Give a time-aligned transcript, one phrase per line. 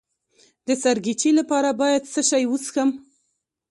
[0.67, 2.89] د سرګیچي لپاره باید څه شی وڅښم؟